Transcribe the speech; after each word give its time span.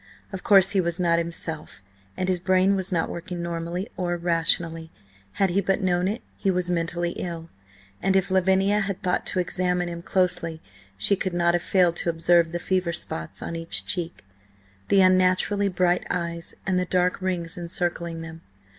Of 0.33 0.41
course 0.43 0.71
he 0.71 0.81
was 0.81 0.99
not 0.99 1.19
himself, 1.19 1.83
and 2.17 2.27
his 2.27 2.39
brain 2.39 2.75
was 2.75 2.91
not 2.91 3.07
working 3.07 3.43
normally 3.43 3.87
or 3.95 4.17
rationally; 4.17 4.89
had 5.33 5.51
he 5.51 5.61
but 5.61 5.79
known 5.79 6.07
it, 6.07 6.23
he 6.37 6.49
was 6.49 6.71
mentally 6.71 7.11
ill, 7.17 7.51
and 8.01 8.15
if 8.15 8.31
Lavinia 8.31 8.79
had 8.79 9.03
thought 9.03 9.27
to 9.27 9.37
examine 9.39 9.89
him 9.89 10.01
closely 10.01 10.59
she 10.97 11.15
could 11.15 11.33
not 11.33 11.53
have 11.53 11.61
failed 11.61 11.95
to 11.97 12.09
observe 12.09 12.51
the 12.51 12.57
fever 12.57 12.91
spots 12.91 13.43
on 13.43 13.55
each 13.55 13.85
cheek, 13.85 14.25
the 14.87 15.01
unnaturally 15.01 15.67
bright 15.69 16.07
eyes 16.09 16.55
and 16.65 16.79
the 16.79 16.85
dark 16.85 17.21
rings 17.21 17.55
encircling 17.55 18.23
them. 18.23 18.41